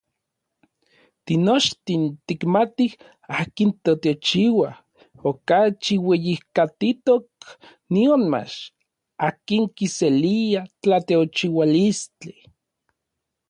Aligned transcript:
Tinochtin 1.25 2.03
tikmatij 2.27 2.91
akin 3.39 3.69
teteochiua 3.83 4.69
okachi 5.29 5.93
ueyijkatitok 6.07 7.25
nionmach 7.93 8.55
akin 9.27 9.63
kiselia 9.77 10.61
tlateochiualistli. 10.81 12.37